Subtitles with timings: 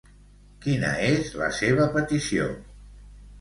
[0.63, 2.49] Quina és la seva petició?